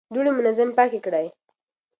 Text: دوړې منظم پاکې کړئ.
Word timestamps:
دوړې 0.13 0.31
منظم 0.37 0.69
پاکې 0.77 0.99
کړئ. 1.05 1.27